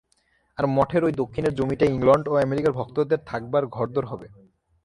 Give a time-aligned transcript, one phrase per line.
[0.57, 4.27] আর মঠের ঐ দক্ষিণের জমিটায় ইংলণ্ড ও আমেরিকার ভক্তদের থাকবার ঘর-দোর হবে।